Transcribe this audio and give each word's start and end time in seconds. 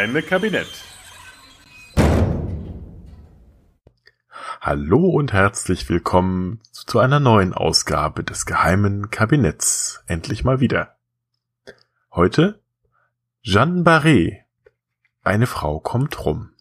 Geheime 0.00 0.22
Kabinett. 0.22 0.66
Hallo 4.62 5.10
und 5.10 5.34
herzlich 5.34 5.90
willkommen 5.90 6.62
zu 6.72 7.00
einer 7.00 7.20
neuen 7.20 7.52
Ausgabe 7.52 8.24
des 8.24 8.46
geheimen 8.46 9.10
Kabinetts. 9.10 10.02
Endlich 10.06 10.42
mal 10.42 10.58
wieder. 10.58 10.96
Heute 12.12 12.62
Jeanne 13.42 13.82
Barré. 13.82 14.38
Eine 15.22 15.46
Frau 15.46 15.80
kommt 15.80 16.24
rum. 16.24 16.54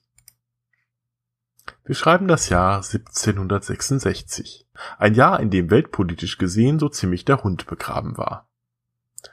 Wir 1.86 1.96
schreiben 1.96 2.28
das 2.28 2.50
Jahr 2.50 2.84
1766. 2.84 4.68
Ein 4.98 5.14
Jahr, 5.14 5.40
in 5.40 5.50
dem 5.50 5.72
weltpolitisch 5.72 6.38
gesehen 6.38 6.78
so 6.78 6.90
ziemlich 6.90 7.24
der 7.24 7.42
Hund 7.42 7.68
begraben 7.68 8.18
war. 8.18 8.50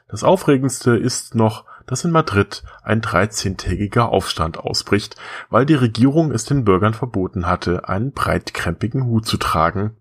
Das 0.06 0.22
Aufregendste 0.22 0.96
ist 0.96 1.34
noch, 1.34 1.64
dass 1.86 2.04
in 2.04 2.10
Madrid 2.10 2.62
ein 2.82 3.00
13-tägiger 3.00 4.08
Aufstand 4.08 4.58
ausbricht, 4.58 5.16
weil 5.50 5.66
die 5.66 5.74
Regierung 5.74 6.32
es 6.32 6.44
den 6.44 6.64
Bürgern 6.64 6.94
verboten 6.94 7.46
hatte, 7.46 7.88
einen 7.88 8.12
breitkrempigen 8.12 9.04
Hut 9.04 9.26
zu 9.26 9.36
tragen, 9.36 9.96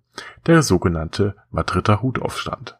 der 0.47 0.61
sogenannte 0.63 1.35
Madrider 1.51 2.01
Hutaufstand. 2.01 2.77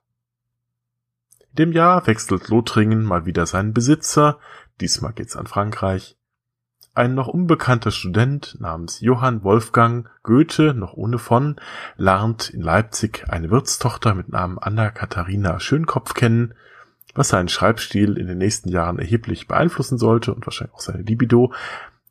In 1.52 1.56
dem 1.56 1.72
Jahr 1.72 2.06
wechselt 2.08 2.50
Lothringen 2.50 3.04
mal 3.04 3.26
wieder 3.26 3.46
seinen 3.46 3.74
Besitzer, 3.74 4.40
diesmal 4.82 5.14
geht's 5.14 5.38
an 5.38 5.48
Frankreich. 5.48 6.18
Ein 6.94 7.14
noch 7.14 7.28
unbekannter 7.28 7.92
Student 7.92 8.56
namens 8.60 9.02
Johann 9.02 9.44
Wolfgang 9.44 10.10
Goethe, 10.24 10.74
noch 10.74 10.94
ohne 10.94 11.18
von, 11.18 11.58
lernt 11.98 12.50
in 12.50 12.62
Leipzig 12.62 13.26
eine 13.28 13.52
Wirtstochter 13.52 14.16
mit 14.16 14.30
Namen 14.30 14.58
Anna 14.58 14.92
Katharina 14.92 15.60
Schönkopf 15.60 16.14
kennen 16.14 16.54
was 17.16 17.30
seinen 17.30 17.48
Schreibstil 17.48 18.18
in 18.18 18.28
den 18.28 18.38
nächsten 18.38 18.70
Jahren 18.70 19.00
erheblich 19.00 19.48
beeinflussen 19.48 19.98
sollte 19.98 20.34
und 20.34 20.46
wahrscheinlich 20.46 20.76
auch 20.76 20.82
seine 20.82 21.02
Libido. 21.02 21.54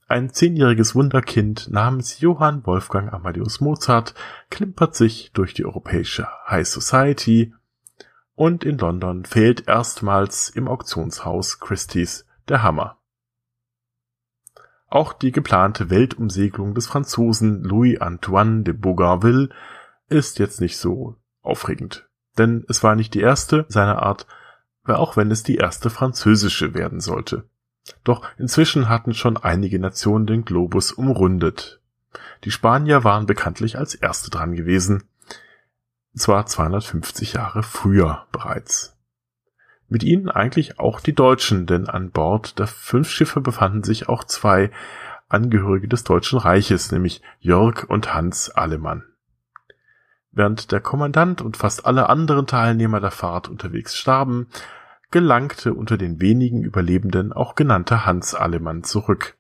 Ein 0.09 0.31
zehnjähriges 0.31 0.95
Wunderkind 0.95 1.71
namens 1.71 2.21
Johann 2.21 2.67
Wolfgang 2.67 3.13
Amadeus 3.13 3.61
Mozart 3.61 4.15
klimpert 4.51 4.95
sich 4.95 5.31
durch 5.33 5.55
die 5.55 5.65
europäische 5.65 6.27
High 6.49 6.67
Society 6.67 7.55
und 8.35 8.65
in 8.65 8.79
London 8.79 9.25
fehlt 9.25 9.69
erstmals 9.69 10.51
im 10.51 10.69
Auktionshaus 10.69 11.61
Christie's 11.61 12.27
der 12.49 12.63
Hammer. 12.63 12.99
Auch 14.89 15.13
die 15.13 15.33
geplante 15.33 15.91
Weltumsegelung 15.91 16.75
des 16.75 16.87
Franzosen 16.87 17.63
Louis 17.63 18.01
Antoine 18.01 18.63
de 18.63 18.75
Bougainville 18.75 19.49
ist 20.09 20.39
jetzt 20.39 20.61
nicht 20.61 20.79
so 20.79 21.17
aufregend. 21.43 22.09
Denn 22.39 22.65
es 22.69 22.83
war 22.83 22.95
nicht 22.95 23.15
die 23.15 23.21
erste 23.21 23.67
seiner 23.69 24.03
Art, 24.03 24.27
auch 24.87 25.17
wenn 25.17 25.31
es 25.31 25.43
die 25.43 25.57
erste 25.57 25.91
französische 25.91 26.75
werden 26.75 27.01
sollte. 27.01 27.45
Doch 28.05 28.27
inzwischen 28.39 28.89
hatten 28.89 29.15
schon 29.15 29.37
einige 29.37 29.79
Nationen 29.79 30.27
den 30.27 30.45
Globus 30.45 30.93
umrundet. 30.93 31.81
Die 32.45 32.51
Spanier 32.51 33.05
waren 33.05 33.27
bekanntlich 33.27 33.79
als 33.79 33.95
erste 33.95 34.31
dran 34.31 34.55
gewesen, 34.55 35.05
zwar 36.15 36.47
250 36.47 37.33
Jahre 37.35 37.63
früher 37.63 38.27
bereits. 38.31 38.97
Mit 39.89 40.03
ihnen 40.03 40.29
eigentlich 40.31 40.79
auch 40.79 41.01
die 41.01 41.15
Deutschen, 41.15 41.67
denn 41.67 41.89
an 41.89 42.11
Bord 42.11 42.59
der 42.59 42.67
fünf 42.67 43.11
Schiffe 43.11 43.41
befanden 43.41 43.83
sich 43.83 44.09
auch 44.09 44.25
zwei 44.25 44.71
Angehörige 45.29 45.89
des 45.89 46.05
Deutschen 46.05 46.39
Reiches, 46.39 46.93
nämlich 46.93 47.23
Jörg 47.41 47.85
und 47.89 48.15
Hans 48.15 48.51
Allemann. 48.51 49.05
Während 50.31 50.73
der 50.73 50.81
Kommandant 50.81 51.43
und 51.43 51.57
fast 51.57 51.87
alle 51.87 52.09
anderen 52.09 52.47
Teilnehmer 52.47 53.01
der 53.01 53.11
Fahrt 53.11 53.49
unterwegs 53.49 53.97
starben, 53.97 54.49
gelangte 55.15 55.75
unter 55.75 55.97
den 55.97 56.21
wenigen 56.21 56.65
Überlebenden 56.65 57.33
auch 57.33 57.55
genannter 57.55 58.05
Hans 58.05 58.35
Allemann 58.35 58.83
zurück. 58.83 59.39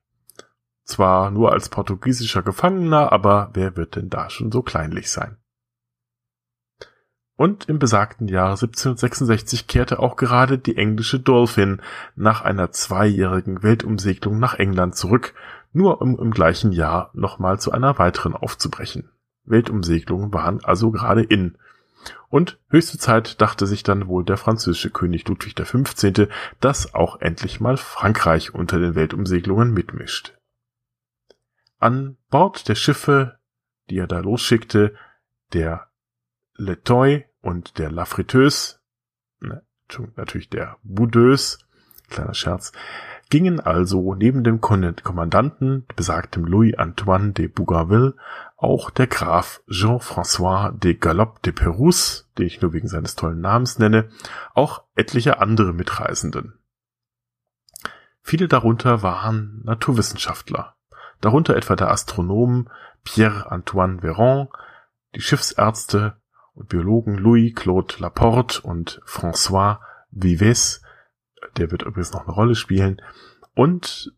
Zwar 0.84 1.32
nur 1.32 1.50
als 1.50 1.68
portugiesischer 1.68 2.42
Gefangener, 2.42 3.10
aber 3.10 3.50
wer 3.54 3.76
wird 3.76 3.96
denn 3.96 4.08
da 4.08 4.30
schon 4.30 4.52
so 4.52 4.62
kleinlich 4.62 5.10
sein? 5.10 5.36
Und 7.34 7.68
im 7.68 7.80
besagten 7.80 8.28
Jahr 8.28 8.50
1766 8.50 9.66
kehrte 9.66 9.98
auch 9.98 10.14
gerade 10.14 10.58
die 10.58 10.76
englische 10.76 11.18
Dolphin 11.18 11.82
nach 12.14 12.42
einer 12.42 12.70
zweijährigen 12.70 13.64
Weltumsegelung 13.64 14.38
nach 14.38 14.54
England 14.54 14.94
zurück, 14.94 15.34
nur 15.72 16.00
um 16.00 16.16
im 16.20 16.30
gleichen 16.30 16.70
Jahr 16.70 17.10
nochmal 17.14 17.58
zu 17.58 17.72
einer 17.72 17.98
weiteren 17.98 18.36
aufzubrechen. 18.36 19.10
Weltumsegelungen 19.44 20.32
waren 20.32 20.62
also 20.62 20.92
gerade 20.92 21.24
in. 21.24 21.58
Und 22.28 22.58
höchste 22.68 22.98
Zeit 22.98 23.40
dachte 23.40 23.66
sich 23.66 23.82
dann 23.82 24.08
wohl 24.08 24.24
der 24.24 24.36
französische 24.36 24.90
König 24.90 25.26
Ludwig 25.28 25.54
XV., 25.54 26.28
dass 26.60 26.94
auch 26.94 27.20
endlich 27.20 27.60
mal 27.60 27.76
Frankreich 27.76 28.54
unter 28.54 28.78
den 28.78 28.94
Weltumsegelungen 28.94 29.72
mitmischt. 29.72 30.36
An 31.78 32.16
Bord 32.30 32.68
der 32.68 32.74
Schiffe, 32.74 33.38
die 33.90 33.98
er 33.98 34.06
da 34.06 34.20
losschickte, 34.20 34.96
der 35.52 35.90
Letoy 36.54 37.24
und 37.40 37.78
der 37.78 37.90
La 37.90 38.04
Friteuse, 38.04 38.80
ne, 39.40 39.62
natürlich 40.16 40.48
der 40.48 40.78
Boudeuse, 40.82 41.58
kleiner 42.08 42.34
Scherz, 42.34 42.72
gingen 43.30 43.60
also 43.60 44.14
neben 44.14 44.44
dem 44.44 44.60
Kommandanten, 44.60 45.86
besagtem 45.96 46.44
Louis-Antoine 46.44 47.32
de 47.32 47.48
Bougainville, 47.48 48.14
auch 48.56 48.90
der 48.90 49.06
Graf 49.06 49.62
Jean-François 49.68 50.72
de 50.72 50.94
Galop 50.94 51.42
de 51.42 51.52
Perouse, 51.52 52.30
den 52.38 52.46
ich 52.46 52.60
nur 52.62 52.72
wegen 52.72 52.88
seines 52.88 53.14
tollen 53.16 53.40
Namens 53.40 53.78
nenne, 53.78 54.08
auch 54.54 54.84
etliche 54.94 55.40
andere 55.40 55.72
Mitreisenden. 55.72 56.58
Viele 58.20 58.48
darunter 58.48 59.02
waren 59.02 59.60
Naturwissenschaftler, 59.64 60.76
darunter 61.20 61.56
etwa 61.56 61.76
der 61.76 61.90
Astronom 61.90 62.68
Pierre-Antoine 63.04 64.00
Véron, 64.00 64.48
die 65.14 65.20
Schiffsärzte 65.20 66.16
und 66.54 66.68
Biologen 66.68 67.18
Louis-Claude 67.18 67.96
Laporte 67.98 68.62
und 68.62 69.02
François 69.04 69.80
Vives, 70.10 70.80
der 71.58 71.70
wird 71.70 71.82
übrigens 71.82 72.12
noch 72.12 72.26
eine 72.26 72.34
Rolle 72.34 72.54
spielen, 72.54 73.00
und, 73.54 74.12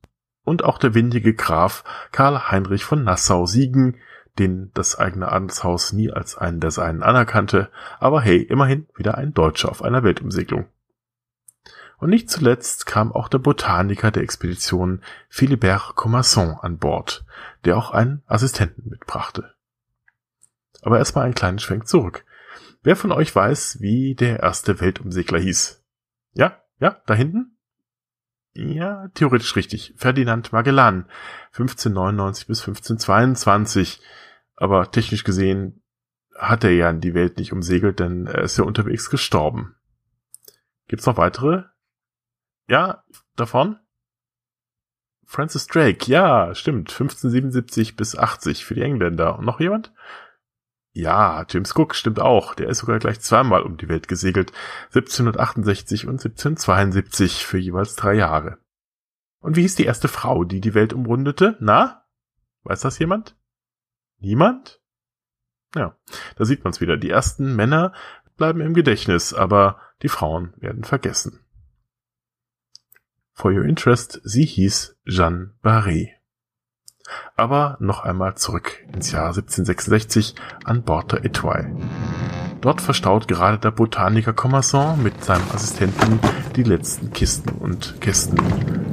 und 0.45 0.65
auch 0.65 0.79
der 0.79 0.95
windige 0.95 1.35
Graf 1.35 1.85
Karl 2.13 2.51
Heinrich 2.51 2.85
von 2.85 3.05
Nassau-Siegen, 3.05 3.97
den 4.39 4.71
das 4.75 4.99
eigene 4.99 5.31
Adelshaus 5.31 5.93
nie 5.93 6.11
als 6.11 6.37
einen 6.37 6.61
der 6.61 6.71
seinen 6.71 7.03
anerkannte, 7.03 7.71
aber 7.99 8.21
hey, 8.21 8.43
immerhin 8.43 8.87
wieder 8.97 9.17
ein 9.17 9.33
Deutscher 9.35 9.71
auf 9.71 9.83
einer 9.83 10.03
Weltumsegelung. 10.03 10.67
Und 11.99 12.11
nicht 12.11 12.29
zuletzt 12.29 12.85
kam 12.85 13.13
auch 13.13 13.29
der 13.29 13.39
Botaniker 13.39 14.11
der 14.11 14.23
Expedition 14.23 15.01
Philibert 15.31 15.95
Commasson 15.95 16.57
an 16.61 16.77
Bord, 16.79 17.25
der 17.65 17.77
auch 17.77 17.91
einen 17.91 18.23
Assistenten 18.27 18.91
mitbrachte. 18.91 19.55
Aber 20.83 20.99
erstmal 20.99 21.25
einen 21.25 21.35
kleinen 21.35 21.59
Schwenk 21.59 21.89
zurück. 21.89 22.25
Wer 22.83 22.97
von 22.97 23.13
euch 23.13 23.35
weiß, 23.35 23.81
wie 23.81 24.15
der 24.15 24.41
erste 24.41 24.81
Weltumsegler 24.81 25.39
hieß? 25.39 25.83
Ja, 26.35 26.61
ja, 26.78 27.00
da 27.06 27.14
hinten? 27.14 27.56
Ja, 28.54 29.09
theoretisch 29.09 29.54
richtig. 29.56 29.92
Ferdinand 29.97 30.52
Magellan, 30.52 31.06
1599 31.52 32.46
bis 32.46 32.61
1522. 32.61 34.00
Aber 34.56 34.90
technisch 34.90 35.25
gesehen 35.25 35.82
hat 36.34 36.64
er 36.64 36.70
ja 36.70 36.93
die 36.93 37.14
Welt 37.14 37.37
nicht 37.37 37.52
umsegelt, 37.52 38.00
denn 38.00 38.26
er 38.26 38.43
ist 38.43 38.56
ja 38.56 38.64
unterwegs 38.64 39.11
gestorben. 39.11 39.75
Gibt's 40.88 41.06
noch 41.06 41.19
weitere? 41.19 41.64
Ja, 42.69 43.05
davon? 43.37 43.79
Francis 45.25 45.67
Drake, 45.67 46.11
ja, 46.11 46.55
stimmt. 46.55 46.90
1577 46.90 47.96
bis 47.96 48.17
80 48.17 48.64
für 48.64 48.75
die 48.75 48.82
Engländer. 48.82 49.38
Und 49.38 49.44
noch 49.44 49.61
jemand? 49.61 49.93
Ja, 50.96 51.44
James 51.46 51.76
Cook 51.76 51.94
stimmt 51.94 52.20
auch. 52.20 52.54
Der 52.54 52.70
ist 52.70 52.78
sogar 52.78 52.98
gleich 52.98 53.20
zweimal 53.20 53.60
um 53.60 53.76
die 53.76 53.90
Welt 53.90 54.08
gesegelt. 54.08 54.52
1768 54.94 56.06
und 56.06 56.14
1772 56.14 57.44
für 57.44 57.58
jeweils 57.58 57.96
drei 57.96 58.14
Jahre. 58.14 58.56
Und 59.40 59.56
wie 59.56 59.60
hieß 59.60 59.75
die 59.75 59.84
erste 59.84 60.08
Frau, 60.08 60.44
die 60.44 60.62
die 60.62 60.72
Welt 60.72 60.94
umrundete? 60.94 61.58
Na? 61.60 62.06
Weiß 62.62 62.81
das 62.81 62.98
jemand? 62.98 63.37
Niemand? 64.20 64.81
Ja, 65.75 65.98
da 66.37 66.46
sieht 66.46 66.64
man's 66.64 66.81
wieder. 66.81 66.96
Die 66.96 67.10
ersten 67.10 67.54
Männer 67.54 67.93
bleiben 68.38 68.62
im 68.62 68.72
Gedächtnis, 68.72 69.34
aber 69.34 69.78
die 70.00 70.08
Frauen 70.08 70.54
werden 70.56 70.82
vergessen. 70.82 71.44
For 73.32 73.52
your 73.52 73.66
interest, 73.66 74.22
sie 74.25 74.46
hieß 74.46 74.96
Jeanne 75.04 75.52
Barré. 75.62 76.16
Aber 77.37 77.76
noch 77.81 78.05
einmal 78.05 78.37
zurück 78.37 78.85
ins 78.93 79.12
Jahr 79.12 79.29
1766 79.29 80.35
an 80.64 80.82
Bord 80.82 81.12
der 81.12 81.25
Etoile. 81.25 81.70
Dort 82.61 82.81
verstaut 82.81 83.29
gerade 83.29 83.58
der 83.58 83.70
Botaniker 83.70 84.32
Commerson 84.32 85.03
mit 85.03 85.23
seinem 85.23 85.44
Assistenten 85.55 86.19
die 86.56 86.62
letzten 86.62 87.12
Kisten 87.12 87.50
und 87.50 88.00
Kästen 88.00 88.38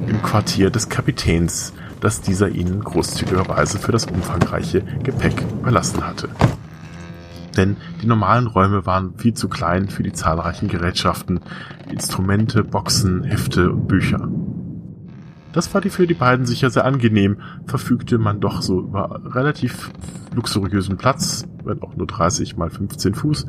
im 0.07 0.21
Quartier 0.21 0.69
des 0.69 0.89
Kapitäns, 0.89 1.73
das 2.01 2.21
dieser 2.21 2.49
ihnen 2.49 2.83
großzügigerweise 2.83 3.79
für 3.79 3.91
das 3.91 4.05
umfangreiche 4.05 4.81
Gepäck 5.01 5.41
überlassen 5.61 6.05
hatte. 6.05 6.29
Denn 7.55 7.77
die 8.01 8.07
normalen 8.07 8.47
Räume 8.47 8.85
waren 8.85 9.17
viel 9.17 9.33
zu 9.33 9.47
klein 9.47 9.89
für 9.89 10.03
die 10.03 10.13
zahlreichen 10.13 10.67
Gerätschaften, 10.67 11.41
Instrumente, 11.89 12.63
Boxen, 12.63 13.23
Hefte 13.23 13.71
und 13.71 13.87
Bücher. 13.87 14.27
Das 15.53 15.71
war 15.73 15.81
die 15.81 15.91
für 15.91 16.07
die 16.07 16.15
beiden 16.15 16.45
sicher 16.45 16.71
sehr 16.71 16.83
angenehm, 16.83 17.37
verfügte 17.67 18.17
man 18.17 18.39
doch 18.39 18.61
so 18.63 18.79
über 18.79 19.21
relativ 19.33 19.91
luxuriösen 20.33 20.97
Platz, 20.97 21.45
wenn 21.63 21.81
auch 21.83 21.95
nur 21.95 22.07
30 22.07 22.57
mal 22.57 22.71
15 22.71 23.13
Fuß, 23.13 23.45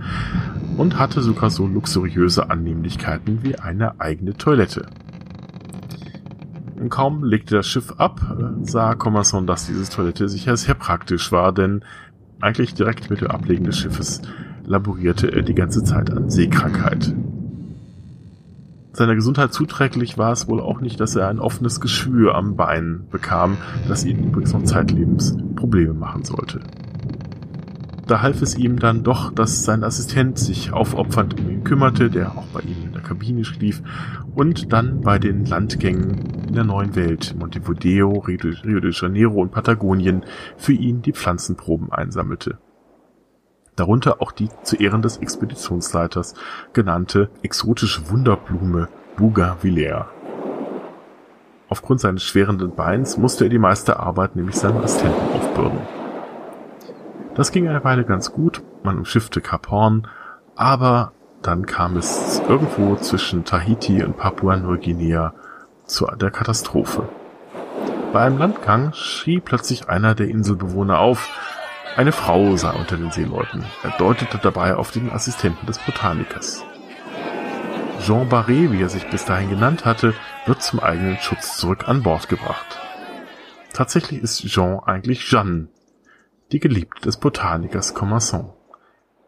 und 0.77 0.99
hatte 0.99 1.23
sogar 1.23 1.49
so 1.49 1.67
luxuriöse 1.67 2.51
Annehmlichkeiten 2.51 3.43
wie 3.43 3.59
eine 3.59 4.01
eigene 4.01 4.35
Toilette. 4.35 4.87
Kaum 6.91 7.25
legte 7.25 7.57
das 7.57 7.67
Schiff 7.67 7.95
ab, 7.97 8.21
sah 8.63 8.95
Commerson, 8.95 9.47
dass 9.47 9.67
diese 9.67 9.89
Toilette 9.91 10.29
sicher 10.29 10.57
sehr 10.59 10.75
praktisch 10.75 11.33
war, 11.33 11.53
denn 11.53 11.83
eigentlich 12.41 12.75
direkt 12.75 13.09
mit 13.09 13.23
dem 13.23 13.31
Ablegen 13.31 13.65
des 13.65 13.79
Schiffes 13.79 14.21
laborierte 14.67 15.33
er 15.33 15.43
die 15.43 15.55
ganze 15.55 15.83
Zeit 15.85 16.11
an 16.11 16.29
Seekrankheit. 16.29 17.15
Seiner 18.95 19.17
Gesundheit 19.17 19.53
zuträglich 19.53 20.19
war 20.19 20.31
es 20.31 20.47
wohl 20.47 20.61
auch 20.61 20.81
nicht, 20.81 21.01
dass 21.01 21.17
er 21.17 21.27
ein 21.27 21.41
offenes 21.41 21.81
Geschwür 21.81 22.37
am 22.37 22.55
Bein 22.55 23.09
bekam, 23.11 23.59
das 23.89 24.05
ihn 24.05 24.29
übrigens 24.29 24.53
noch 24.53 24.63
zeitlebens 24.63 25.37
Probleme 25.57 25.95
machen 25.95 26.23
sollte. 26.23 26.61
Da 28.07 28.23
half 28.23 28.41
es 28.41 28.57
ihm 28.57 28.79
dann 28.79 29.03
doch, 29.03 29.33
dass 29.33 29.65
sein 29.65 29.83
Assistent 29.83 30.39
sich 30.39 30.73
aufopfernd 30.73 31.41
um 31.41 31.51
ihn 31.51 31.65
kümmerte, 31.65 32.09
der 32.09 32.39
auch 32.39 32.47
bei 32.53 32.61
ihm 32.61 32.85
in 32.85 32.93
der 32.93 33.03
Kabine 33.03 33.45
schlief 33.45 33.83
und 34.37 34.73
dann 34.73 35.01
bei 35.01 35.19
den 35.19 35.45
Landgängen 35.45 36.45
in 36.47 36.55
der 36.55 36.65
neuen 36.65 36.95
Welt, 36.95 37.35
Montevideo, 37.37 38.19
Rio 38.21 38.81
de 38.81 38.93
Janeiro 38.93 39.41
und 39.43 39.51
Patagonien, 39.51 40.23
für 40.57 40.73
ihn 40.73 41.03
die 41.03 41.13
Pflanzenproben 41.13 41.91
einsammelte 41.91 42.59
darunter 43.77 44.21
auch 44.23 44.33
die 44.33 44.49
zu 44.63 44.77
Ehren 44.77 45.03
des 45.03 45.19
Expeditionsleiters 45.19 46.35
genannte 46.73 47.31
exotische 47.43 48.09
Wunderblume 48.11 48.89
Bougainvillea. 49.17 50.09
Aufgrund 51.69 52.01
seines 52.01 52.23
schwerenden 52.23 52.75
Beins 52.75 53.17
musste 53.17 53.45
er 53.45 53.51
die 53.51 53.59
meiste 53.59 53.99
Arbeit 53.99 54.37
nämlich 54.37 54.57
seinem 54.57 54.79
Assistenten 54.79 55.33
aufbürden. 55.35 55.81
Das 57.35 57.51
ging 57.51 57.69
eine 57.69 57.83
Weile 57.83 58.05
ganz 58.05 58.33
gut, 58.33 58.63
man 58.85 58.99
umschiffte 58.99 59.41
Kap 59.41 59.71
Horn, 59.71 60.07
aber 60.55 61.13
dann 61.43 61.67
kam 61.67 61.97
es 61.97 62.41
irgendwo 62.49 62.97
zwischen 62.97 63.45
Tahiti 63.45 64.05
und 64.05 64.17
Papua-Neuguinea 64.17 65.35
zu 65.85 66.07
der 66.07 66.31
Katastrophe. 66.31 67.09
Bei 68.13 68.21
einem 68.21 68.39
Landgang 68.39 68.93
schrie 68.93 69.41
plötzlich 69.41 69.89
einer 69.89 70.15
der 70.15 70.29
Inselbewohner 70.29 71.01
auf, 71.01 71.29
eine 71.97 72.13
Frau 72.13 72.57
sei 72.57 72.73
unter 72.73 72.97
den 72.97 73.11
Seeleuten. 73.11 73.65
Er 73.83 73.91
deutete 73.99 74.39
dabei 74.39 74.75
auf 74.75 74.91
den 74.91 75.11
Assistenten 75.11 75.67
des 75.67 75.79
Botanikers. 75.79 76.65
Jean 78.01 78.29
Barré, 78.29 78.71
wie 78.73 78.83
er 78.83 78.89
sich 78.89 79.09
bis 79.09 79.25
dahin 79.25 79.51
genannt 79.51 79.85
hatte, 79.85 80.15
wird 80.47 80.63
zum 80.63 80.81
eigenen 80.81 81.19
Schutz 81.19 81.57
zurück 81.57 81.89
an 81.89 82.03
Bord 82.03 82.29
gebracht. 82.29 82.81
Tatsächlich 83.73 84.21
ist 84.21 84.47
Jean 84.47 84.81
eigentlich 84.81 85.29
Jeanne, 85.29 85.69
die 86.53 86.61
Geliebte 86.61 87.03
des 87.03 87.17
Botanikers 87.17 87.95
Commerson. 87.95 88.53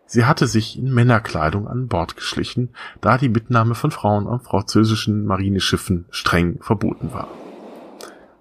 Sie 0.05 0.25
hatte 0.25 0.47
sich 0.47 0.79
in 0.79 0.93
Männerkleidung 0.93 1.67
an 1.67 1.89
Bord 1.89 2.17
geschlichen, 2.17 2.71
da 3.01 3.19
die 3.19 3.29
Mitnahme 3.29 3.75
von 3.75 3.91
Frauen 3.91 4.27
auf 4.27 4.45
französischen 4.45 5.25
Marineschiffen 5.25 6.07
streng 6.11 6.59
verboten 6.61 7.13
war. 7.13 7.29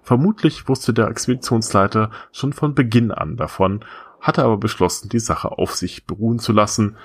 Vermutlich 0.02 0.68
wusste 0.68 0.94
der 0.94 1.08
Expeditionsleiter 1.08 2.12
schon 2.30 2.52
von 2.52 2.76
Beginn 2.76 3.10
an 3.10 3.36
davon 3.36 3.84
hatte 4.26 4.42
aber 4.42 4.56
beschlossen, 4.56 5.08
die 5.08 5.20
Sache 5.20 5.52
auf 5.52 5.74
sich 5.74 6.04
beruhen 6.04 6.38
zu 6.38 6.52
lassen, 6.52 6.96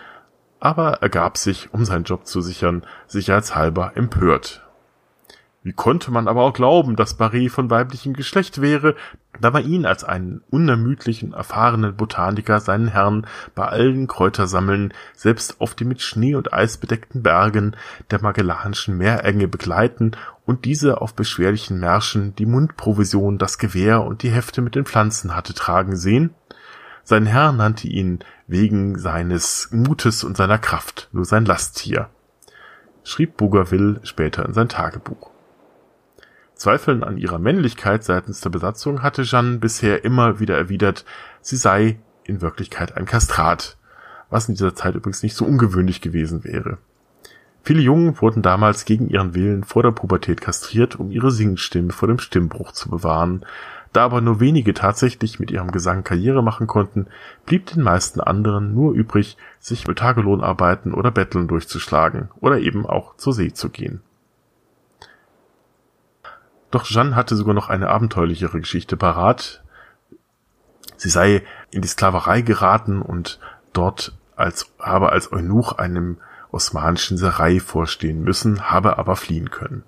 aber 0.59 1.01
ergab 1.01 1.38
sich, 1.38 1.73
um 1.73 1.85
seinen 1.85 2.03
Job 2.03 2.25
zu 2.25 2.41
sichern, 2.41 2.83
sicherheitshalber 3.07 3.94
empört. 3.95 4.65
Wie 5.63 5.73
konnte 5.73 6.09
man 6.09 6.27
aber 6.27 6.41
auch 6.41 6.53
glauben, 6.53 6.95
dass 6.95 7.19
Barré 7.19 7.47
von 7.47 7.69
weiblichem 7.69 8.13
Geschlecht 8.13 8.62
wäre, 8.62 8.95
da 9.39 9.51
man 9.51 9.63
ihn 9.63 9.85
als 9.85 10.03
einen 10.03 10.41
unermüdlichen, 10.50 11.33
erfahrenen 11.33 11.95
Botaniker 11.95 12.59
seinen 12.59 12.88
Herrn 12.88 13.27
bei 13.53 13.67
allen 13.67 14.07
Kräutersammeln, 14.07 14.91
selbst 15.13 15.62
auf 15.62 15.75
die 15.75 15.85
mit 15.85 16.01
Schnee 16.01 16.33
und 16.33 16.51
Eis 16.51 16.77
bedeckten 16.77 17.21
Bergen 17.21 17.75
der 18.09 18.24
Magellanischen 18.24 18.97
Meerenge 18.97 19.47
begleiten 19.47 20.13
und 20.47 20.65
diese 20.65 21.00
auf 21.00 21.13
beschwerlichen 21.13 21.79
Märschen 21.79 22.35
die 22.35 22.47
Mundprovision, 22.47 23.38
das 23.38 23.59
Gewehr 23.59 24.01
und 24.01 24.24
die 24.24 24.31
Hefte 24.31 24.63
mit 24.63 24.74
den 24.74 24.85
Pflanzen 24.85 25.35
hatte 25.35 25.53
tragen 25.53 25.95
sehen, 25.95 26.31
sein 27.03 27.25
Herr 27.25 27.51
nannte 27.51 27.88
ihn 27.88 28.19
wegen 28.48 28.98
seines 28.98 29.69
Mutes 29.71 30.24
und 30.24 30.38
seiner 30.38 30.57
Kraft 30.57 31.09
nur 31.12 31.25
sein 31.25 31.45
Lasttier, 31.45 32.09
schrieb 33.03 33.38
Bougainville 33.38 34.00
später 34.03 34.45
in 34.45 34.53
sein 34.53 34.69
Tagebuch. 34.69 35.31
Zweifeln 36.56 37.03
an 37.03 37.18
ihrer 37.18 37.39
Männlichkeit 37.39 38.03
seitens 38.03 38.42
der 38.42 38.51
Besatzung 38.51 39.01
hatte 39.01 39.24
Jeanne 39.24 39.57
bisher 39.57 40.06
immer 40.06 40.39
wieder 40.39 40.56
erwidert, 40.57 41.06
sie 41.42 41.57
sei 41.57 42.00
in 42.24 42.42
Wirklichkeit 42.42 42.95
ein 42.98 43.06
Kastrat, 43.06 43.77
was 44.30 44.48
in 44.48 44.53
dieser 44.56 44.75
Zeit 44.75 44.95
übrigens 44.95 45.24
nicht 45.24 45.36
so 45.36 45.45
ungewöhnlich 45.45 46.01
gewesen 46.01 46.44
wäre. 46.44 46.77
Viele 47.63 47.81
Jungen 47.81 48.19
wurden 48.21 48.42
damals 48.42 48.86
gegen 48.86 49.09
ihren 49.09 49.36
Willen 49.36 49.63
vor 49.63 49.83
der 49.83 49.92
Pubertät 49.92 50.42
kastriert, 50.42 51.00
um 51.00 51.12
ihre 51.12 51.31
Singstimme 51.31 51.92
vor 51.92 52.07
dem 52.07 52.19
Stimmbruch 52.19 52.71
zu 52.71 52.89
bewahren, 52.89 53.45
da 53.93 54.05
aber 54.05 54.21
nur 54.21 54.39
wenige 54.39 54.73
tatsächlich 54.73 55.39
mit 55.39 55.51
ihrem 55.51 55.71
Gesang 55.71 56.03
Karriere 56.03 56.41
machen 56.41 56.67
konnten, 56.67 57.07
blieb 57.45 57.65
den 57.67 57.83
meisten 57.83 58.21
anderen 58.21 58.73
nur 58.73 58.93
übrig, 58.93 59.38
sich 59.59 59.88
mit 59.88 59.99
Tagelohnarbeiten 59.99 60.93
oder 60.93 61.11
Betteln 61.11 61.47
durchzuschlagen 61.47 62.29
oder 62.39 62.59
eben 62.59 62.85
auch 62.85 63.17
zur 63.17 63.33
See 63.33 63.51
zu 63.51 63.69
gehen. 63.69 64.01
Doch 66.71 66.85
Jeanne 66.85 67.15
hatte 67.17 67.35
sogar 67.35 67.53
noch 67.53 67.67
eine 67.67 67.89
abenteuerlichere 67.89 68.61
Geschichte 68.61 68.95
parat. 68.95 69.62
Sie 70.95 71.10
sei 71.10 71.43
in 71.69 71.81
die 71.81 71.88
Sklaverei 71.88 72.41
geraten 72.41 73.01
und 73.01 73.39
dort 73.74 74.13
als, 74.38 74.71
habe 74.79 75.12
als 75.12 75.33
Eunuch 75.33 75.74
einem 75.74 76.17
osmanischen 76.51 77.17
Serei 77.17 77.60
vorstehen 77.60 78.24
müssen, 78.24 78.71
habe 78.71 78.98
aber 78.98 79.17
fliehen 79.17 79.51
können. 79.51 79.83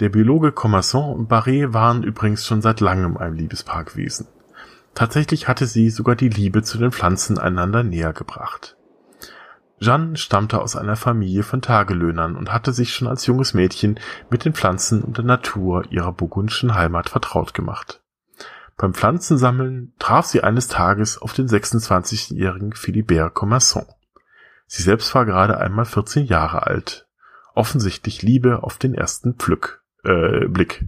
Der 0.00 0.08
Biologe 0.08 0.50
Commerson 0.50 1.12
und 1.12 1.30
Barré 1.30 1.74
waren 1.74 2.02
übrigens 2.02 2.46
schon 2.46 2.62
seit 2.62 2.80
langem 2.80 3.18
ein 3.18 3.34
Liebespaar 3.34 3.84
gewesen. 3.84 4.28
Tatsächlich 4.94 5.46
hatte 5.46 5.66
sie 5.66 5.90
sogar 5.90 6.16
die 6.16 6.30
Liebe 6.30 6.62
zu 6.62 6.78
den 6.78 6.90
Pflanzen 6.90 7.36
einander 7.36 7.82
näher 7.82 8.14
gebracht. 8.14 8.78
Jeanne 9.78 10.16
stammte 10.16 10.62
aus 10.62 10.74
einer 10.74 10.96
Familie 10.96 11.42
von 11.42 11.60
Tagelöhnern 11.60 12.36
und 12.36 12.50
hatte 12.50 12.72
sich 12.72 12.94
schon 12.94 13.08
als 13.08 13.26
junges 13.26 13.52
Mädchen 13.52 14.00
mit 14.30 14.46
den 14.46 14.54
Pflanzen 14.54 15.02
und 15.02 15.18
der 15.18 15.24
Natur 15.26 15.84
ihrer 15.90 16.12
burgundischen 16.12 16.74
Heimat 16.74 17.10
vertraut 17.10 17.52
gemacht. 17.52 18.00
Beim 18.78 18.94
Pflanzensammeln 18.94 19.92
traf 19.98 20.24
sie 20.24 20.42
eines 20.42 20.68
Tages 20.68 21.20
auf 21.20 21.34
den 21.34 21.46
26-jährigen 21.46 22.72
Philibert 22.72 23.34
Commerson. 23.34 23.84
Sie 24.66 24.82
selbst 24.82 25.14
war 25.14 25.26
gerade 25.26 25.58
einmal 25.58 25.84
14 25.84 26.24
Jahre 26.24 26.66
alt. 26.66 27.06
Offensichtlich 27.54 28.22
Liebe 28.22 28.62
auf 28.62 28.78
den 28.78 28.94
ersten 28.94 29.34
Pflück 29.34 29.79
äh, 30.04 30.46
Blick. 30.46 30.84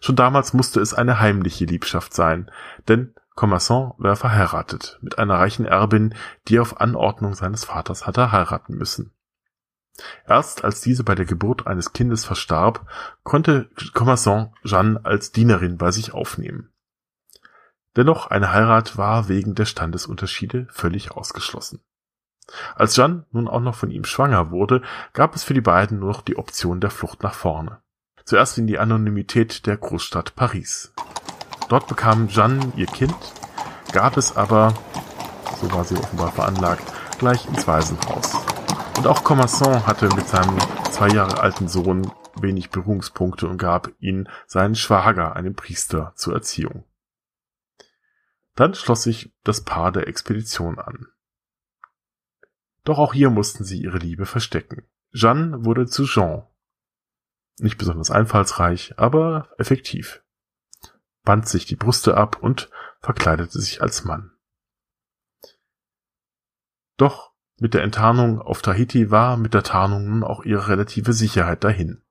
Schon 0.00 0.16
damals 0.16 0.52
musste 0.52 0.80
es 0.80 0.94
eine 0.94 1.20
heimliche 1.20 1.64
Liebschaft 1.64 2.14
sein, 2.14 2.50
denn 2.88 3.14
Commerson 3.34 3.92
war 3.98 4.16
verheiratet 4.16 4.98
mit 5.02 5.18
einer 5.18 5.34
reichen 5.34 5.64
Erbin, 5.64 6.14
die 6.48 6.58
auf 6.58 6.80
Anordnung 6.80 7.34
seines 7.34 7.64
Vaters 7.64 8.06
hatte 8.06 8.32
heiraten 8.32 8.74
müssen. 8.74 9.12
Erst 10.26 10.64
als 10.64 10.80
diese 10.80 11.04
bei 11.04 11.14
der 11.14 11.26
Geburt 11.26 11.66
eines 11.66 11.92
Kindes 11.92 12.24
verstarb, 12.24 12.86
konnte 13.22 13.70
Commerson 13.92 14.54
Jeanne 14.64 15.00
als 15.04 15.32
Dienerin 15.32 15.78
bei 15.78 15.90
sich 15.90 16.12
aufnehmen. 16.12 16.72
Dennoch 17.96 18.28
eine 18.28 18.52
Heirat 18.52 18.96
war 18.96 19.28
wegen 19.28 19.54
der 19.54 19.64
Standesunterschiede 19.64 20.68
völlig 20.70 21.10
ausgeschlossen. 21.12 21.82
Als 22.74 22.96
Jeanne 22.96 23.24
nun 23.30 23.48
auch 23.48 23.60
noch 23.60 23.74
von 23.74 23.90
ihm 23.90 24.04
schwanger 24.04 24.50
wurde, 24.50 24.82
gab 25.12 25.34
es 25.34 25.44
für 25.44 25.54
die 25.54 25.60
beiden 25.60 26.00
nur 26.00 26.10
noch 26.10 26.22
die 26.22 26.36
Option 26.36 26.80
der 26.80 26.90
Flucht 26.90 27.22
nach 27.22 27.34
vorne. 27.34 27.78
Zuerst 28.24 28.58
in 28.58 28.66
die 28.66 28.78
Anonymität 28.78 29.66
der 29.66 29.76
Großstadt 29.76 30.34
Paris. 30.36 30.92
Dort 31.68 31.86
bekam 31.88 32.28
Jeanne 32.28 32.72
ihr 32.76 32.86
Kind, 32.86 33.14
gab 33.92 34.16
es 34.16 34.36
aber, 34.36 34.74
so 35.60 35.72
war 35.72 35.84
sie 35.84 35.96
offenbar 35.96 36.32
veranlagt, 36.32 36.84
gleich 37.18 37.46
ins 37.46 37.66
Waisenhaus. 37.66 38.34
Und 38.96 39.06
auch 39.06 39.24
Commerson 39.24 39.86
hatte 39.86 40.08
mit 40.14 40.28
seinem 40.28 40.58
zwei 40.90 41.08
Jahre 41.08 41.40
alten 41.40 41.68
Sohn 41.68 42.10
wenig 42.40 42.70
Berührungspunkte 42.70 43.48
und 43.48 43.58
gab 43.58 43.90
ihn 43.98 44.28
seinen 44.46 44.74
Schwager, 44.74 45.36
einem 45.36 45.54
Priester, 45.54 46.12
zur 46.16 46.34
Erziehung. 46.34 46.84
Dann 48.56 48.74
schloss 48.74 49.02
sich 49.02 49.32
das 49.44 49.62
Paar 49.62 49.92
der 49.92 50.08
Expedition 50.08 50.78
an. 50.78 51.06
Doch 52.84 52.98
auch 52.98 53.12
hier 53.12 53.30
mussten 53.30 53.64
sie 53.64 53.82
ihre 53.82 53.98
Liebe 53.98 54.26
verstecken. 54.26 54.86
Jeanne 55.12 55.64
wurde 55.64 55.86
zu 55.86 56.04
Jean. 56.04 56.44
Nicht 57.58 57.78
besonders 57.78 58.10
einfallsreich, 58.10 58.94
aber 58.96 59.50
effektiv. 59.58 60.22
Band 61.24 61.48
sich 61.48 61.66
die 61.66 61.76
Brüste 61.76 62.16
ab 62.16 62.38
und 62.40 62.70
verkleidete 63.00 63.58
sich 63.60 63.82
als 63.82 64.04
Mann. 64.04 64.32
Doch 66.96 67.32
mit 67.58 67.74
der 67.74 67.82
Enttarnung 67.82 68.40
auf 68.40 68.62
Tahiti 68.62 69.10
war 69.10 69.36
mit 69.36 69.52
der 69.52 69.62
Tarnung 69.62 70.08
nun 70.08 70.24
auch 70.24 70.44
ihre 70.44 70.68
relative 70.68 71.12
Sicherheit 71.12 71.64
dahin. 71.64 72.02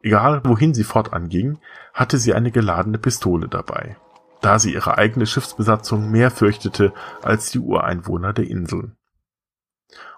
Egal 0.00 0.42
wohin 0.44 0.74
sie 0.74 0.84
fortan 0.84 1.28
ging, 1.28 1.58
hatte 1.92 2.18
sie 2.18 2.34
eine 2.34 2.52
geladene 2.52 2.98
Pistole 2.98 3.48
dabei, 3.48 3.96
da 4.40 4.60
sie 4.60 4.72
ihre 4.72 4.98
eigene 4.98 5.26
Schiffsbesatzung 5.26 6.10
mehr 6.10 6.30
fürchtete 6.30 6.92
als 7.22 7.50
die 7.50 7.58
Ureinwohner 7.58 8.32
der 8.32 8.48
Inseln. 8.48 8.97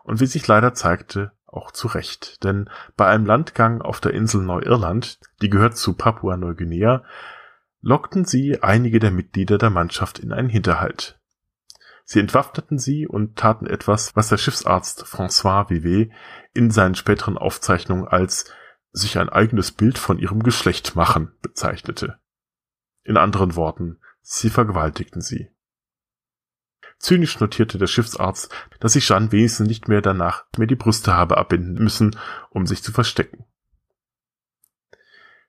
Und 0.05 0.21
wie 0.21 0.27
sich 0.27 0.47
leider 0.47 0.75
zeigte, 0.75 1.33
auch 1.47 1.73
zu 1.73 1.89
Recht, 1.89 2.45
denn 2.45 2.71
bei 2.97 3.07
einem 3.07 3.27
Landgang 3.27 3.83
auf 3.83 4.01
der 4.01 4.15
Insel 4.15 4.43
Neuirland, 4.43 5.19
die 5.43 5.51
gehört 5.51 5.77
zu 5.77 5.95
Papua-Neuguinea, 5.95 7.03
lockten 7.81 8.25
sie 8.25 8.63
einige 8.63 9.01
der 9.01 9.11
Mitglieder 9.11 9.59
der 9.59 9.71
Mannschaft 9.71 10.19
in 10.19 10.33
einen 10.33 10.49
Hinterhalt. 10.49 11.19
Sie 12.05 12.21
entwaffneten 12.21 12.79
sie 12.79 13.07
und 13.07 13.37
taten 13.37 13.67
etwas, 13.67 14.17
was 14.17 14.29
der 14.29 14.37
Schiffsarzt 14.37 15.05
François 15.05 15.71
Vivet 15.71 16.11
in 16.53 16.71
seinen 16.71 16.95
späteren 16.95 17.39
Aufzeichnungen 17.39 18.07
als 18.07 18.53
sich 18.93 19.19
ein 19.19 19.29
eigenes 19.29 19.71
Bild 19.71 19.99
von 19.99 20.19
ihrem 20.19 20.43
Geschlecht 20.43 20.97
machen 20.97 21.33
bezeichnete. 21.43 22.19
In 23.05 23.17
anderen 23.17 23.55
Worten, 23.55 24.01
sie 24.23 24.51
vergewaltigten 24.51 25.21
sie. 25.21 25.51
Zynisch 27.01 27.41
notierte 27.41 27.79
der 27.79 27.87
Schiffsarzt, 27.87 28.55
dass 28.79 28.93
sich 28.93 29.07
Jeanne 29.07 29.33
wenigstens 29.33 29.67
nicht 29.67 29.89
mehr 29.89 30.03
danach 30.03 30.45
mehr 30.59 30.67
die 30.67 30.77
Brüste 30.77 31.15
habe 31.15 31.39
abbinden 31.39 31.83
müssen, 31.83 32.15
um 32.51 32.67
sich 32.67 32.83
zu 32.83 32.93
verstecken. 32.93 33.47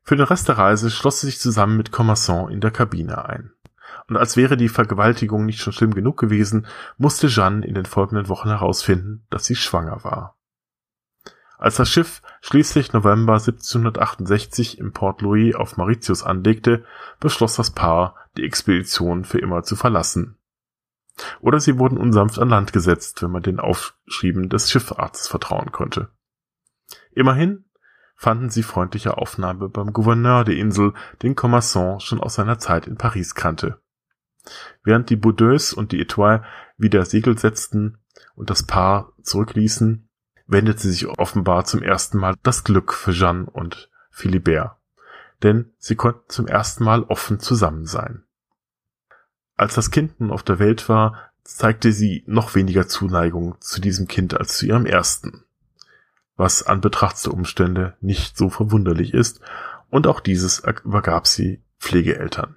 Für 0.02 0.16
den 0.16 0.26
Rest 0.26 0.48
der 0.48 0.58
Reise 0.58 0.90
schloss 0.90 1.20
sie 1.20 1.28
sich 1.28 1.40
zusammen 1.40 1.76
mit 1.76 1.92
Commerson 1.92 2.50
in 2.50 2.62
der 2.62 2.72
Kabine 2.72 3.26
ein. 3.26 3.52
Und 4.08 4.16
als 4.16 4.38
wäre 4.38 4.56
die 4.56 4.70
Vergewaltigung 4.70 5.46
nicht 5.46 5.60
schon 5.60 5.74
schlimm 5.74 5.94
genug 5.94 6.18
gewesen, 6.18 6.68
musste 6.98 7.28
Jeanne 7.28 7.66
in 7.66 7.76
den 7.76 7.86
folgenden 7.86 8.30
Wochen 8.30 8.48
herausfinden, 8.48 9.26
dass 9.30 9.46
sie 9.46 9.56
schwanger 9.56 10.06
war. 10.06 10.38
Als 11.58 11.76
das 11.76 11.90
Schiff 11.90 12.22
schließlich 12.40 12.94
November 12.94 13.34
1768 13.34 14.80
im 14.80 14.94
Port 14.94 15.22
Louis 15.22 15.54
auf 15.54 15.76
Mauritius 15.76 16.24
anlegte, 16.24 16.86
beschloss 17.20 17.58
das 17.58 17.72
Paar, 17.72 18.16
die 18.38 18.46
Expedition 18.46 19.26
für 19.26 19.38
immer 19.38 19.64
zu 19.64 19.76
verlassen. 19.76 20.38
Oder 21.42 21.60
sie 21.60 21.78
wurden 21.78 21.98
unsanft 21.98 22.40
an 22.40 22.50
Land 22.50 22.74
gesetzt, 22.74 23.22
wenn 23.22 23.32
man 23.32 23.44
den 23.44 23.60
Aufschrieben 23.60 24.50
des 24.50 24.72
Schiffarztes 24.72 25.28
vertrauen 25.28 25.72
konnte. 25.72 26.10
Immerhin 27.14 27.66
fanden 28.16 28.50
sie 28.50 28.64
freundliche 28.64 29.18
Aufnahme 29.18 29.70
beim 29.70 29.94
Gouverneur 29.94 30.44
der 30.44 30.56
Insel, 30.56 30.94
den 31.24 31.36
Commerson 31.36 32.00
schon 32.00 32.20
aus 32.20 32.36
seiner 32.36 32.60
Zeit 32.60 32.88
in 32.88 32.96
Paris 32.96 33.36
kannte. 33.36 33.82
Während 34.84 35.10
die 35.10 35.16
Boudeuse 35.16 35.76
und 35.76 35.92
die 35.92 36.00
Etoile 36.00 36.44
wieder 36.78 37.06
Segel 37.06 37.38
setzten 37.38 37.98
und 38.36 38.50
das 38.50 38.64
Paar 38.64 39.14
zurückließen, 39.22 40.08
wendete 40.48 40.88
sich 40.88 41.08
offenbar 41.08 41.66
zum 41.66 41.82
ersten 41.82 42.18
Mal 42.18 42.36
das 42.44 42.64
Glück 42.64 42.94
für 42.94 43.12
Jeanne 43.12 43.46
und 43.46 43.90
Philibert, 44.12 44.78
denn 45.44 45.74
sie 45.78 45.96
konnten 45.96 46.30
zum 46.30 46.48
ersten 46.48 46.84
Mal 46.84 47.04
offen 47.04 47.40
zusammen 47.40 47.86
sein. 47.86 48.24
Als 49.62 49.76
das 49.76 49.92
Kind 49.92 50.20
nun 50.20 50.32
auf 50.32 50.42
der 50.42 50.58
Welt 50.58 50.90
war, 50.90 51.30
zeigte 51.44 51.92
sie 51.92 52.24
noch 52.26 52.56
weniger 52.56 52.88
Zuneigung 52.88 53.58
zu 53.60 53.80
diesem 53.80 54.08
Kind 54.08 54.36
als 54.36 54.58
zu 54.58 54.66
ihrem 54.66 54.88
ersten, 54.88 55.44
was 56.36 56.64
an 56.64 56.82
Betracht 56.82 57.24
der 57.24 57.32
Umstände 57.32 57.94
nicht 58.02 58.36
so 58.36 58.50
verwunderlich 58.50 59.14
ist, 59.14 59.40
und 59.92 60.08
auch 60.08 60.20
dieses 60.20 60.64
übergab 60.84 61.28
sie 61.28 61.62
Pflegeeltern. 61.80 62.56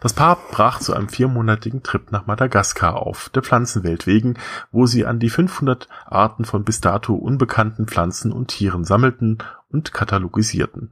Das 0.00 0.12
Paar 0.12 0.38
brach 0.50 0.80
zu 0.80 0.92
einem 0.92 1.08
viermonatigen 1.08 1.84
Trip 1.84 2.10
nach 2.10 2.26
Madagaskar 2.26 2.96
auf, 2.96 3.28
der 3.28 3.44
Pflanzenwelt 3.44 4.08
wegen, 4.08 4.34
wo 4.72 4.86
sie 4.86 5.06
an 5.06 5.20
die 5.20 5.30
500 5.30 5.88
Arten 6.04 6.44
von 6.44 6.64
bis 6.64 6.80
dato 6.80 7.14
unbekannten 7.14 7.86
Pflanzen 7.86 8.32
und 8.32 8.48
Tieren 8.48 8.82
sammelten 8.82 9.38
und 9.70 9.92
katalogisierten. 9.92 10.90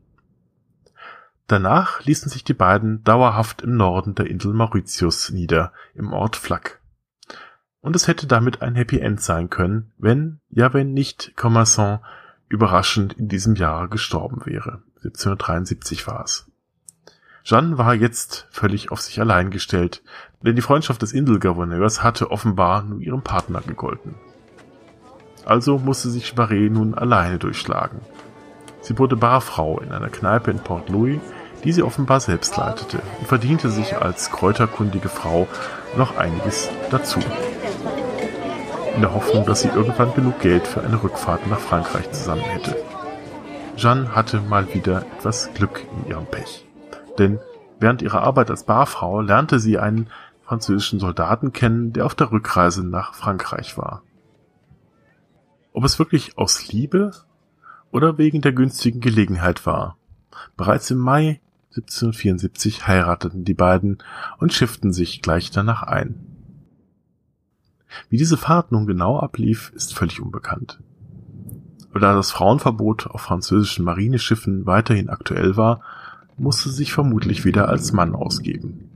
Danach 1.47 2.03
ließen 2.05 2.31
sich 2.31 2.43
die 2.45 2.55
beiden 2.55 3.05
dauerhaft 3.05 3.63
im 3.63 3.77
Norden 3.77 4.15
der 4.15 4.27
Insel 4.27 4.55
Mauritius 4.55 5.31
nieder, 5.31 5.73
im 5.95 6.13
Ort 6.13 6.37
Flak. 6.37 6.81
Und 7.81 7.95
es 7.95 8.09
hätte 8.09 8.27
damit 8.27 8.63
ein 8.63 8.75
Happy 8.75 8.99
End 8.99 9.21
sein 9.21 9.51
können, 9.51 9.93
wenn, 9.99 10.41
ja 10.49 10.73
wenn 10.73 10.95
nicht 10.95 11.37
Commerson 11.37 11.99
überraschend 12.49 13.13
in 13.13 13.29
diesem 13.29 13.57
Jahr 13.57 13.89
gestorben 13.89 14.47
wäre. 14.47 14.83
1773 14.97 16.07
war 16.07 16.25
es. 16.25 16.51
Jeanne 17.43 17.77
war 17.77 17.95
jetzt 17.95 18.47
völlig 18.51 18.91
auf 18.91 19.03
sich 19.03 19.21
allein 19.21 19.51
gestellt, 19.51 20.03
denn 20.41 20.57
die 20.57 20.63
Freundschaft 20.63 21.03
des 21.03 21.13
Inselgouverneurs 21.13 22.03
hatte 22.03 22.31
offenbar 22.31 22.83
nur 22.83 23.01
ihrem 23.01 23.21
Partner 23.21 23.61
gegolten. 23.61 24.15
Also 25.45 25.79
musste 25.79 26.09
sich 26.09 26.35
Barret 26.35 26.73
nun 26.73 26.95
alleine 26.95 27.39
durchschlagen. 27.39 28.01
Sie 28.85 28.97
wurde 28.99 29.17
Barfrau 29.17 29.81
in 29.81 29.91
einer 29.91 30.09
Kneipe 30.09 30.53
in 30.53 30.61
Port 30.61 30.88
Louis, 30.88 31.19
die 31.64 31.73
sie 31.73 31.83
offenbar 31.83 32.21
selbst 32.21 32.57
leitete 32.57 33.00
und 33.19 33.26
verdiente 33.26 33.69
sich 33.69 33.97
als 33.97 34.31
kräuterkundige 34.31 35.09
Frau 35.09 35.49
noch 35.97 36.17
einiges 36.17 36.69
dazu. 36.91 37.19
In 38.95 39.00
der 39.00 39.12
Hoffnung, 39.12 39.45
dass 39.45 39.62
sie 39.62 39.69
irgendwann 39.69 40.14
genug 40.14 40.38
Geld 40.38 40.67
für 40.69 40.83
eine 40.83 41.03
Rückfahrt 41.03 41.49
nach 41.49 41.59
Frankreich 41.59 42.12
zusammen 42.12 42.43
hätte. 42.43 42.76
Jeanne 43.76 44.14
hatte 44.14 44.41
mal 44.41 44.73
wieder 44.73 45.05
etwas 45.19 45.53
Glück 45.55 45.85
in 45.99 46.11
ihrem 46.11 46.26
Pech 46.26 46.64
denn 47.19 47.41
während 47.79 48.03
ihrer 48.03 48.23
Arbeit 48.23 48.50
als 48.50 48.64
Barfrau 48.64 49.21
lernte 49.21 49.59
sie 49.59 49.79
einen 49.79 50.09
französischen 50.43 51.00
Soldaten 51.00 51.53
kennen, 51.53 51.93
der 51.93 52.07
auf 52.07 52.14
der 52.14 52.31
Rückreise 52.31 52.87
nach 52.87 53.14
Frankreich 53.14 53.79
war. 53.79 54.03
Ob 55.73 55.85
es 55.85 55.99
wirklich 55.99 56.38
aus 56.38 56.69
Liebe 56.69 57.12
oder 57.95 58.19
wegen 58.19 58.41
der 58.41 58.53
günstigen 58.53 59.01
Gelegenheit 59.01 59.65
war. 59.67 59.97
Bereits 60.57 60.91
im 60.91 60.99
Mai 60.99 61.41
1774 61.77 62.89
heirateten 62.89 63.45
die 63.45 63.55
beiden 63.55 63.99
und 64.39 64.53
schifften 64.53 64.93
sich 64.93 65.23
gleich 65.23 65.53
danach 65.53 65.85
ein. 65.85 66.17
Wie 68.11 68.17
diese 68.17 68.37
Fahrt 68.37 68.73
nun 68.73 68.89
genau 68.89 69.21
ablief, 69.21 69.73
ist 69.77 69.95
völlig 69.95 70.21
unbekannt. 70.21 70.81
Da 71.93 72.15
das 72.15 72.33
Frauenverbot 72.33 73.07
auf 73.07 73.21
französischen 73.21 73.85
Marineschiffen 73.85 74.67
weiterhin 74.67 75.09
aktuell 75.09 75.57
war, 75.57 75.81
musste 76.37 76.71
sich 76.71 76.93
vermutlich 76.93 77.45
wieder 77.45 77.69
als 77.69 77.93
Mann 77.93 78.17
ausgeben. 78.17 78.91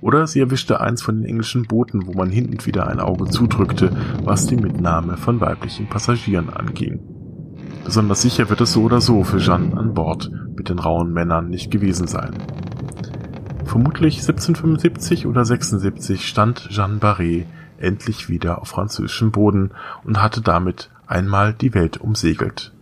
Oder 0.00 0.28
sie 0.28 0.38
erwischte 0.38 0.80
eins 0.80 1.02
von 1.02 1.16
den 1.16 1.24
englischen 1.24 1.66
Booten, 1.66 2.06
wo 2.06 2.12
man 2.12 2.30
hin 2.30 2.48
und 2.50 2.66
wieder 2.66 2.86
ein 2.86 3.00
Auge 3.00 3.28
zudrückte, 3.28 3.90
was 4.22 4.46
die 4.46 4.56
Mitnahme 4.56 5.16
von 5.16 5.40
weiblichen 5.40 5.88
Passagieren 5.88 6.50
anging. 6.50 7.25
Besonders 7.86 8.20
sicher 8.20 8.50
wird 8.50 8.60
es 8.60 8.72
so 8.72 8.82
oder 8.82 9.00
so 9.00 9.22
für 9.22 9.38
Jeanne 9.38 9.76
an 9.76 9.94
Bord 9.94 10.28
mit 10.56 10.68
den 10.68 10.80
rauen 10.80 11.12
Männern 11.12 11.48
nicht 11.48 11.70
gewesen 11.70 12.08
sein. 12.08 12.34
Vermutlich 13.64 14.16
1775 14.16 15.24
oder 15.24 15.44
76 15.44 16.26
stand 16.26 16.68
Jeanne 16.68 16.98
Barré 16.98 17.44
endlich 17.78 18.28
wieder 18.28 18.60
auf 18.60 18.68
französischem 18.68 19.30
Boden 19.30 19.70
und 20.02 20.20
hatte 20.20 20.40
damit 20.40 20.90
einmal 21.06 21.54
die 21.54 21.74
Welt 21.74 21.98
umsegelt. 21.98 22.72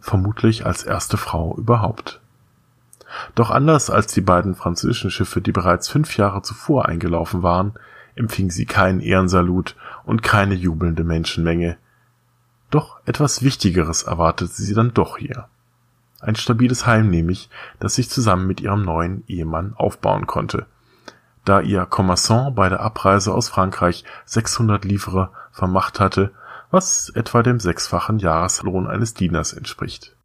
Vermutlich 0.00 0.64
als 0.64 0.84
erste 0.84 1.16
Frau 1.16 1.56
überhaupt. 1.56 2.20
Doch 3.34 3.50
anders 3.50 3.90
als 3.90 4.14
die 4.14 4.20
beiden 4.20 4.54
französischen 4.54 5.10
Schiffe, 5.10 5.40
die 5.40 5.52
bereits 5.52 5.88
fünf 5.88 6.16
Jahre 6.16 6.42
zuvor 6.42 6.86
eingelaufen 6.86 7.42
waren, 7.42 7.72
empfing 8.14 8.50
sie 8.50 8.66
keinen 8.66 9.00
Ehrensalut 9.00 9.74
und 10.04 10.22
keine 10.22 10.54
jubelnde 10.54 11.02
Menschenmenge. 11.02 11.78
Doch 12.72 13.00
etwas 13.04 13.42
Wichtigeres 13.42 14.04
erwartete 14.04 14.50
sie 14.50 14.72
dann 14.72 14.94
doch 14.94 15.18
hier. 15.18 15.46
Ein 16.20 16.36
stabiles 16.36 16.86
Heim 16.86 17.10
nämlich, 17.10 17.50
das 17.78 17.96
sich 17.96 18.08
zusammen 18.08 18.46
mit 18.46 18.62
ihrem 18.62 18.82
neuen 18.82 19.24
Ehemann 19.28 19.74
aufbauen 19.76 20.26
konnte. 20.26 20.64
Da 21.44 21.60
ihr 21.60 21.84
Commerçant 21.84 22.54
bei 22.54 22.70
der 22.70 22.80
Abreise 22.80 23.34
aus 23.34 23.50
Frankreich 23.50 24.04
600 24.24 24.86
Livres 24.86 25.28
vermacht 25.50 26.00
hatte, 26.00 26.32
was 26.70 27.10
etwa 27.10 27.42
dem 27.42 27.60
sechsfachen 27.60 28.18
Jahreslohn 28.18 28.86
eines 28.86 29.12
Dieners 29.12 29.52
entspricht. 29.52 30.16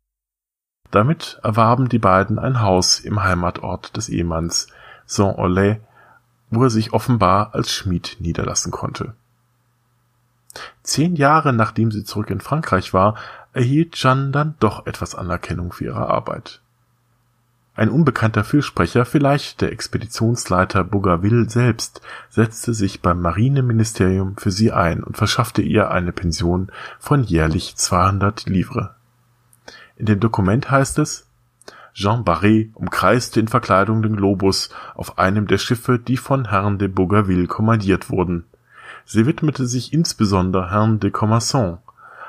Damit 0.89 1.42
erwarben 1.44 1.89
die 1.89 2.00
beiden 2.00 2.39
ein 2.39 2.62
Haus 2.62 3.01
im 3.01 3.22
Heimatort 3.22 3.98
des 3.98 4.08
Ehemanns, 4.08 4.68
Saint-Aulay, 5.06 5.82
wo 6.50 6.63
er 6.63 6.70
sich 6.70 6.94
offenbar 6.94 7.54
als 7.54 7.74
Schmied 7.74 8.16
niederlassen 8.22 8.72
konnte. 8.72 9.16
Zehn 10.84 11.16
Jahre 11.16 11.54
nachdem 11.54 11.92
sie 11.92 12.04
zurück 12.04 12.30
in 12.30 12.42
Frankreich 12.42 12.94
war, 12.94 13.16
erhielt 13.54 13.96
Jeanne 13.96 14.32
dann 14.32 14.56
doch 14.60 14.86
etwas 14.86 15.16
Anerkennung 15.16 15.72
für 15.72 15.86
ihre 15.86 16.08
Arbeit. 16.08 16.62
Ein 17.78 17.90
unbekannter 17.90 18.44
Fürsprecher, 18.44 19.06
vielleicht 19.06 19.62
der 19.62 19.72
Expeditionsleiter 19.72 20.84
Bougainville 20.84 21.48
selbst, 21.48 22.02
setzte 22.28 22.74
sich 22.74 23.04
beim 23.04 23.22
Marineministerium 23.22 24.36
für 24.36 24.50
sie 24.50 24.72
ein 24.72 25.04
und 25.04 25.16
verschaffte 25.16 25.62
ihr 25.62 25.92
eine 25.92 26.12
Pension 26.12 26.72
von 26.98 27.24
jährlich 27.24 27.76
200 27.76 28.48
Livres. 28.48 28.88
In 29.96 30.08
dem 30.08 30.20
Dokument 30.20 30.72
heißt 30.72 30.98
es: 30.98 31.28
Jean 31.94 32.24
Barré 32.24 32.72
umkreiste 32.74 33.40
in 33.40 33.48
Verkleidung 33.48 34.02
den 34.02 34.16
Globus 34.16 34.72
auf 34.96 35.20
einem 35.20 35.46
der 35.46 35.60
Schiffe, 35.60 36.00
die 36.00 36.18
von 36.18 36.50
Herrn 36.50 36.80
de 36.80 36.88
Bougainville 36.88 37.46
kommandiert 37.46 38.10
wurden. 38.10 38.46
Sie 39.10 39.26
widmete 39.26 39.66
sich 39.68 39.94
insbesondere 39.94 40.70
Herrn 40.70 41.00
de 41.00 41.12
Commerson, 41.12 41.78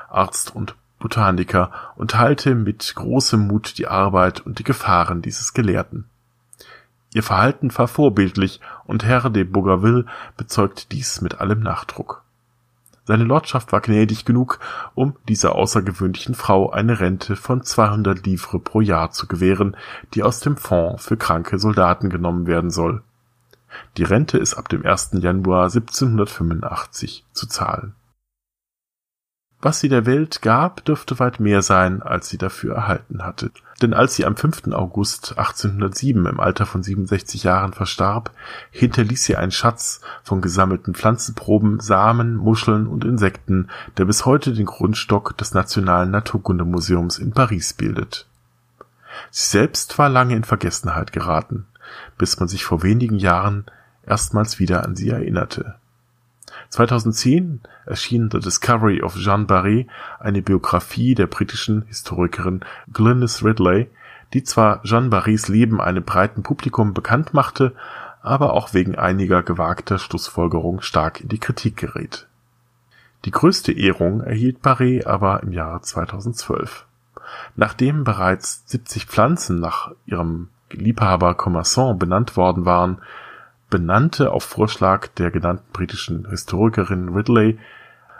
Arzt 0.09 0.55
und 0.55 0.75
Botaniker 0.97 1.71
und 1.97 2.11
teilte 2.11 2.55
mit 2.55 2.93
großem 2.95 3.47
Mut 3.47 3.77
die 3.77 3.87
Arbeit 3.87 4.39
und 4.39 4.59
die 4.59 4.63
Gefahren 4.63 5.21
dieses 5.21 5.53
Gelehrten. 5.53 6.05
Ihr 7.13 7.21
Verhalten 7.21 7.77
war 7.77 7.89
vorbildlich 7.89 8.61
und 8.85 9.03
Herr 9.03 9.29
de 9.29 9.43
Bougainville 9.43 10.05
bezeugt 10.37 10.93
dies 10.93 11.19
mit 11.19 11.41
allem 11.41 11.59
Nachdruck. 11.59 12.23
Seine 13.03 13.25
Lordschaft 13.25 13.73
war 13.73 13.81
gnädig 13.81 14.23
genug, 14.23 14.59
um 14.95 15.17
dieser 15.27 15.55
außergewöhnlichen 15.55 16.33
Frau 16.33 16.69
eine 16.69 17.01
Rente 17.01 17.35
von 17.35 17.61
200 17.61 18.25
Livres 18.25 18.61
pro 18.63 18.79
Jahr 18.79 19.11
zu 19.11 19.27
gewähren, 19.27 19.75
die 20.13 20.23
aus 20.23 20.39
dem 20.39 20.55
Fonds 20.55 21.05
für 21.05 21.17
kranke 21.17 21.59
Soldaten 21.59 22.09
genommen 22.09 22.47
werden 22.47 22.69
soll. 22.69 23.01
Die 23.97 24.03
Rente 24.03 24.37
ist 24.37 24.55
ab 24.55 24.69
dem 24.69 24.85
1. 24.85 25.11
Januar 25.21 25.65
1785 25.65 27.25
zu 27.33 27.47
zahlen 27.47 27.95
was 29.61 29.81
sie 29.81 29.89
der 29.89 30.05
Welt 30.05 30.41
gab, 30.41 30.85
dürfte 30.85 31.19
weit 31.19 31.39
mehr 31.39 31.61
sein, 31.61 32.01
als 32.01 32.29
sie 32.29 32.37
dafür 32.37 32.75
erhalten 32.75 33.23
hatte. 33.23 33.51
Denn 33.81 33.93
als 33.93 34.15
sie 34.15 34.25
am 34.25 34.37
5. 34.37 34.71
August 34.71 35.37
1807 35.37 36.25
im 36.25 36.39
Alter 36.39 36.65
von 36.65 36.81
67 36.81 37.43
Jahren 37.43 37.73
verstarb, 37.73 38.31
hinterließ 38.71 39.23
sie 39.23 39.35
einen 39.35 39.51
Schatz 39.51 40.01
von 40.23 40.41
gesammelten 40.41 40.95
Pflanzenproben, 40.95 41.79
Samen, 41.81 42.35
Muscheln 42.35 42.87
und 42.87 43.03
Insekten, 43.03 43.69
der 43.97 44.05
bis 44.05 44.25
heute 44.25 44.53
den 44.53 44.65
Grundstock 44.65 45.37
des 45.37 45.53
Nationalen 45.53 46.11
Naturkundemuseums 46.11 47.19
in 47.19 47.31
Paris 47.31 47.73
bildet. 47.73 48.27
Sie 49.31 49.49
selbst 49.49 49.97
war 49.97 50.07
lange 50.07 50.35
in 50.35 50.45
Vergessenheit 50.45 51.11
geraten, 51.11 51.65
bis 52.17 52.39
man 52.39 52.47
sich 52.47 52.65
vor 52.65 52.83
wenigen 52.83 53.17
Jahren 53.17 53.65
erstmals 54.05 54.59
wieder 54.59 54.83
an 54.83 54.95
sie 54.95 55.09
erinnerte. 55.09 55.75
2010 56.69 57.61
erschien 57.85 58.29
The 58.31 58.39
Discovery 58.39 59.01
of 59.01 59.15
Jeanne 59.15 59.45
Barré, 59.45 59.87
eine 60.19 60.41
Biographie 60.41 61.15
der 61.15 61.27
britischen 61.27 61.83
Historikerin 61.83 62.61
Glynis 62.91 63.43
Ridley, 63.43 63.89
die 64.33 64.43
zwar 64.43 64.83
Jeanne 64.83 65.09
Barrés 65.09 65.51
Leben 65.51 65.81
einem 65.81 66.03
breiten 66.03 66.43
Publikum 66.43 66.93
bekannt 66.93 67.33
machte, 67.33 67.75
aber 68.21 68.53
auch 68.53 68.73
wegen 68.73 68.95
einiger 68.95 69.43
gewagter 69.43 69.97
Schlussfolgerungen 69.97 70.81
stark 70.81 71.21
in 71.21 71.29
die 71.29 71.39
Kritik 71.39 71.77
gerät. 71.77 72.27
Die 73.25 73.31
größte 73.31 73.71
Ehrung 73.71 74.21
erhielt 74.21 74.59
Barré 74.63 75.05
aber 75.05 75.43
im 75.43 75.51
Jahre 75.51 75.81
2012. 75.81 76.85
Nachdem 77.55 78.03
bereits 78.03 78.63
70 78.67 79.05
Pflanzen 79.05 79.59
nach 79.59 79.91
ihrem 80.05 80.49
Liebhaber 80.71 81.35
Commerson 81.35 81.97
benannt 81.99 82.37
worden 82.37 82.65
waren, 82.65 83.01
benannte 83.69 84.31
auf 84.31 84.43
Vorschlag 84.43 85.07
der 85.17 85.31
genannten 85.31 85.71
britischen 85.71 86.27
Historikerin 86.29 87.09
Ridley 87.09 87.59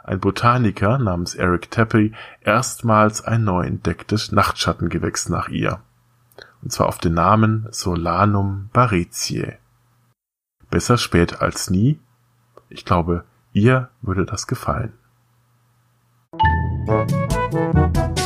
ein 0.04 0.20
Botaniker 0.20 0.98
namens 0.98 1.36
Eric 1.36 1.70
Tappy 1.70 2.14
erstmals 2.42 3.24
ein 3.24 3.44
neu 3.44 3.64
entdecktes 3.66 4.32
Nachtschattengewächs 4.32 5.30
nach 5.30 5.50
ihr, 5.50 5.82
und 6.64 6.72
zwar 6.72 6.88
auf 6.88 6.98
den 6.98 7.14
Namen 7.14 7.68
Solanum 7.70 8.70
baretiae. 8.74 9.60
Besser 10.72 10.98
spät 10.98 11.42
als 11.42 11.70
nie. 11.70 12.00
Ich 12.70 12.86
glaube, 12.86 13.24
ihr 13.54 13.90
würde 14.02 14.26
das 14.26 14.48
gefallen. 14.48 14.94
Musik 16.88 18.19